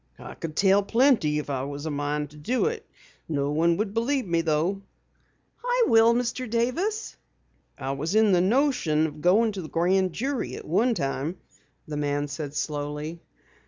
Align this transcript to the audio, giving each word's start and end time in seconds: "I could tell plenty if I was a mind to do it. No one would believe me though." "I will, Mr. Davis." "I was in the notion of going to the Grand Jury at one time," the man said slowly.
"I 0.17 0.33
could 0.33 0.55
tell 0.55 0.81
plenty 0.81 1.37
if 1.37 1.47
I 1.51 1.63
was 1.63 1.85
a 1.85 1.91
mind 1.91 2.31
to 2.31 2.35
do 2.37 2.65
it. 2.65 2.89
No 3.29 3.51
one 3.51 3.77
would 3.77 3.93
believe 3.93 4.25
me 4.27 4.41
though." 4.41 4.81
"I 5.63 5.83
will, 5.85 6.15
Mr. 6.15 6.49
Davis." 6.49 7.15
"I 7.77 7.91
was 7.91 8.15
in 8.15 8.31
the 8.31 8.41
notion 8.41 9.05
of 9.05 9.21
going 9.21 9.51
to 9.51 9.61
the 9.61 9.69
Grand 9.69 10.13
Jury 10.13 10.55
at 10.55 10.65
one 10.65 10.95
time," 10.95 11.37
the 11.87 11.97
man 11.97 12.27
said 12.27 12.55
slowly. 12.55 13.19